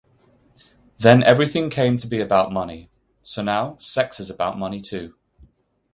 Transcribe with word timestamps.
Then 0.97 1.21
everything 1.21 1.69
came 1.69 1.97
to 1.97 2.07
be 2.07 2.19
about 2.19 2.51
money: 2.51 2.89
so 3.21 3.43
now 3.43 3.77
sex 3.77 4.19
is 4.19 4.31
about 4.31 4.57
money, 4.57 4.81
too. 4.81 5.13